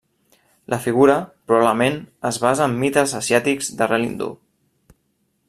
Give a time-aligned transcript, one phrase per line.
[0.73, 1.17] La figura,
[1.51, 1.99] probablement,
[2.31, 4.33] es basa en mites asiàtics d'arrel hindú.